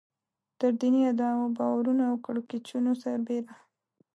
تر 0.59 0.71
دیني 0.79 1.01
ادعاوو، 1.11 1.53
باورونو 1.57 2.03
او 2.11 2.15
کړکېچونو 2.25 2.91
سربېره. 3.03 3.53